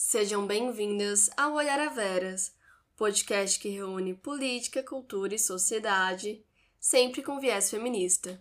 [0.00, 2.54] Sejam bem-vindas ao Olhar a Veras,
[2.96, 6.46] podcast que reúne política, cultura e sociedade,
[6.78, 8.40] sempre com viés feminista.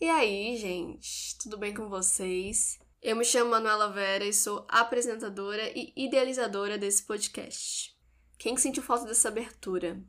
[0.00, 2.78] E aí, gente, tudo bem com vocês?
[3.02, 7.92] Eu me chamo Manuela Vera e sou apresentadora e idealizadora desse podcast.
[8.38, 10.00] Quem sentiu falta dessa abertura?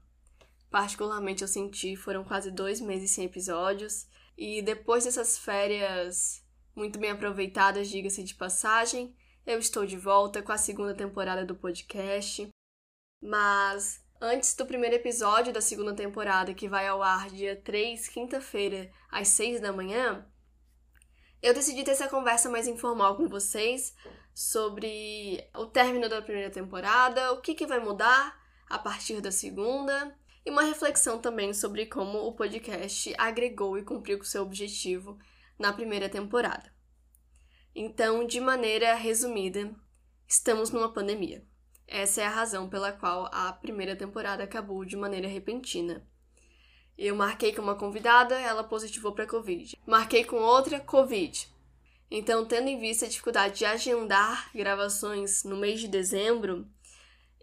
[0.72, 4.08] Particularmente eu senti, foram quase dois meses sem episódios,
[4.38, 6.42] e depois dessas férias
[6.74, 9.14] muito bem aproveitadas, diga-se de passagem,
[9.46, 12.48] eu estou de volta com a segunda temporada do podcast.
[13.22, 18.90] Mas antes do primeiro episódio da segunda temporada, que vai ao ar dia 3, quinta-feira,
[19.12, 20.26] às 6 da manhã,
[21.42, 23.94] eu decidi ter essa conversa mais informal com vocês
[24.34, 30.18] sobre o término da primeira temporada, o que, que vai mudar a partir da segunda
[30.46, 35.18] e uma reflexão também sobre como o podcast agregou e cumpriu com seu objetivo
[35.58, 36.74] na primeira temporada.
[37.74, 39.74] Então, de maneira resumida,
[40.28, 41.46] estamos numa pandemia.
[41.88, 46.06] Essa é a razão pela qual a primeira temporada acabou de maneira repentina.
[46.98, 49.78] Eu marquei com uma convidada, ela positivou para Covid.
[49.86, 51.50] Marquei com outra, Covid.
[52.10, 56.68] Então, tendo em vista a dificuldade de agendar gravações no mês de dezembro,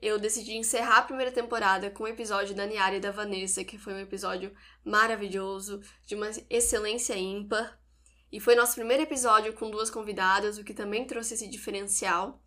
[0.00, 3.78] eu decidi encerrar a primeira temporada com o episódio da Niara e da Vanessa, que
[3.78, 4.52] foi um episódio
[4.84, 7.78] maravilhoso, de uma excelência ímpar.
[8.30, 12.42] E foi nosso primeiro episódio com duas convidadas, o que também trouxe esse diferencial.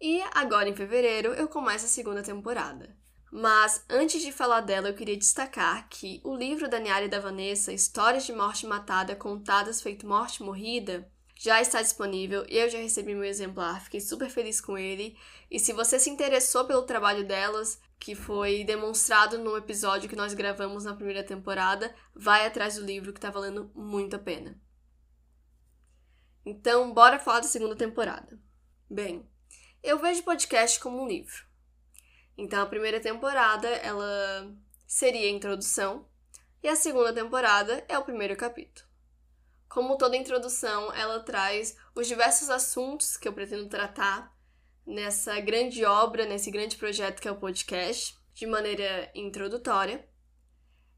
[0.00, 2.96] E agora, em fevereiro, eu começo a segunda temporada.
[3.30, 7.20] Mas antes de falar dela, eu queria destacar que o livro da Niara e da
[7.20, 12.44] Vanessa, Histórias de Morte Matada Contadas Feito Morte Morrida, já está disponível.
[12.48, 15.16] Eu já recebi meu exemplar, fiquei super feliz com ele.
[15.48, 20.34] E se você se interessou pelo trabalho delas, que foi demonstrado no episódio que nós
[20.34, 24.60] gravamos na primeira temporada, vai atrás do livro que está valendo muito a pena.
[26.44, 28.36] Então, bora falar da segunda temporada.
[28.90, 29.24] Bem,
[29.80, 31.46] eu vejo podcast como um livro.
[32.36, 36.08] Então, a primeira temporada, ela seria a introdução,
[36.62, 38.87] e a segunda temporada é o primeiro capítulo.
[39.68, 44.34] Como toda introdução, ela traz os diversos assuntos que eu pretendo tratar
[44.86, 50.08] nessa grande obra, nesse grande projeto que é o podcast, de maneira introdutória.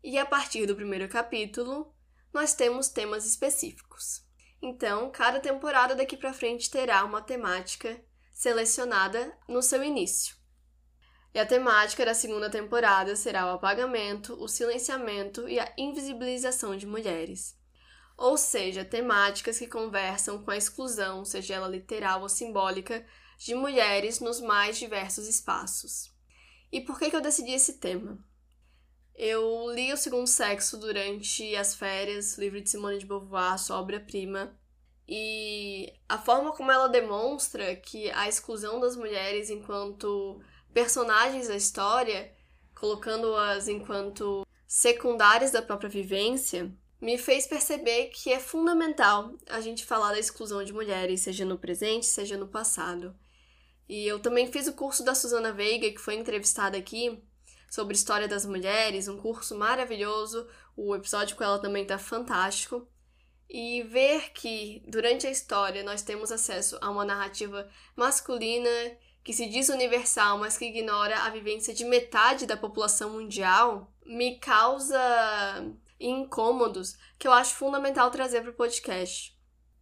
[0.05, 1.93] E a partir do primeiro capítulo,
[2.33, 4.25] nós temos temas específicos.
[4.63, 8.01] Então, cada temporada daqui para frente terá uma temática
[8.33, 10.37] selecionada no seu início.
[11.35, 16.87] E a temática da segunda temporada será o apagamento, o silenciamento e a invisibilização de
[16.87, 17.60] mulheres
[18.21, 23.03] ou seja, temáticas que conversam com a exclusão, seja ela literal ou simbólica,
[23.39, 26.15] de mulheres nos mais diversos espaços.
[26.71, 28.23] E por que, que eu decidi esse tema?
[29.15, 34.55] Eu li O Segundo Sexo durante as férias, livro de Simone de Beauvoir, sua obra-prima,
[35.09, 40.43] e a forma como ela demonstra que a exclusão das mulheres enquanto
[40.75, 42.31] personagens da história,
[42.75, 46.71] colocando-as enquanto secundárias da própria vivência,
[47.01, 51.59] me fez perceber que é fundamental a gente falar da exclusão de mulheres, seja no
[51.59, 53.17] presente, seja no passado.
[53.89, 57.23] E eu também fiz o curso da Susana Veiga, que foi entrevistada aqui,
[57.71, 60.47] sobre história das mulheres, um curso maravilhoso.
[60.77, 62.87] O episódio com ela também tá fantástico.
[63.49, 68.71] E ver que durante a história nós temos acesso a uma narrativa masculina
[69.25, 74.39] que se diz universal, mas que ignora a vivência de metade da população mundial, me
[74.39, 74.99] causa
[76.01, 79.39] e incômodos que eu acho fundamental trazer para o podcast.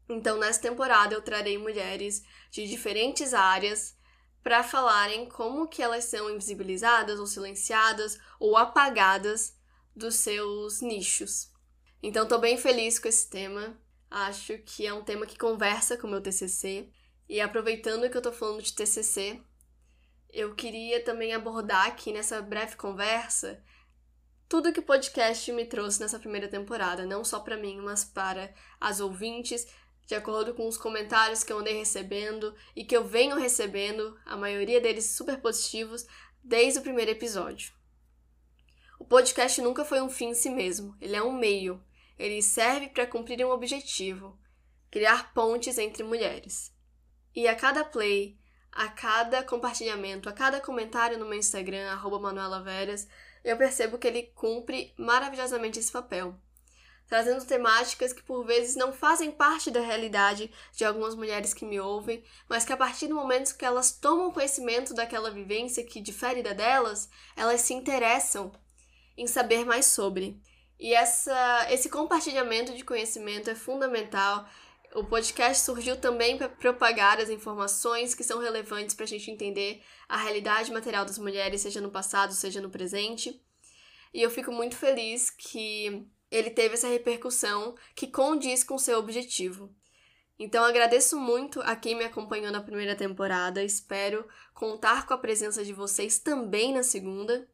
[0.08, 3.96] Então, nessa temporada, eu trarei mulheres de diferentes áreas
[4.42, 9.56] para falarem como que elas são invisibilizadas ou silenciadas ou apagadas
[9.94, 11.52] dos seus nichos.
[12.02, 13.78] Então, estou bem feliz com esse tema.
[14.10, 16.90] Acho que é um tema que conversa com o meu TCC.
[17.28, 19.42] E aproveitando que eu estou falando de TCC,
[20.30, 23.62] eu queria também abordar aqui nessa breve conversa
[24.48, 28.52] tudo que o podcast me trouxe nessa primeira temporada, não só para mim, mas para
[28.80, 29.66] as ouvintes,
[30.06, 34.36] de acordo com os comentários que eu andei recebendo e que eu venho recebendo, a
[34.36, 36.06] maioria deles super positivos,
[36.42, 37.74] desde o primeiro episódio.
[38.98, 41.84] O podcast nunca foi um fim em si mesmo, ele é um meio.
[42.18, 44.36] Ele serve para cumprir um objetivo:
[44.90, 46.74] criar pontes entre mulheres.
[47.34, 48.36] E a cada play,
[48.72, 53.06] a cada compartilhamento, a cada comentário no meu Instagram, arroba Manuela Veras,
[53.50, 56.34] eu percebo que ele cumpre maravilhosamente esse papel,
[57.08, 61.80] trazendo temáticas que por vezes não fazem parte da realidade de algumas mulheres que me
[61.80, 66.42] ouvem, mas que a partir do momento que elas tomam conhecimento daquela vivência que difere
[66.42, 68.52] da delas, elas se interessam
[69.16, 70.40] em saber mais sobre.
[70.78, 74.46] E essa, esse compartilhamento de conhecimento é fundamental.
[74.94, 79.82] O podcast surgiu também para propagar as informações que são relevantes para a gente entender
[80.08, 83.40] a realidade material das mulheres, seja no passado, seja no presente.
[84.14, 89.74] E eu fico muito feliz que ele teve essa repercussão que condiz com seu objetivo.
[90.38, 95.64] Então agradeço muito a quem me acompanhou na primeira temporada, espero contar com a presença
[95.64, 97.48] de vocês também na segunda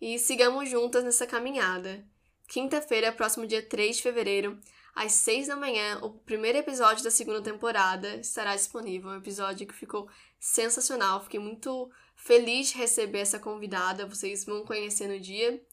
[0.00, 2.04] e sigamos juntas nessa caminhada.
[2.50, 4.58] Quinta-feira, próximo dia 3 de fevereiro,
[4.92, 9.08] às 6 da manhã, o primeiro episódio da segunda temporada estará disponível.
[9.08, 10.10] Um episódio que ficou
[10.40, 11.22] sensacional.
[11.22, 14.04] Fiquei muito feliz de receber essa convidada.
[14.04, 15.64] Vocês vão conhecer no dia.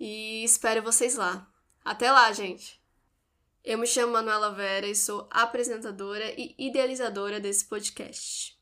[0.00, 1.46] E espero vocês lá.
[1.84, 2.82] Até lá, gente!
[3.62, 8.58] Eu me chamo Manuela Vera e sou apresentadora e idealizadora desse podcast.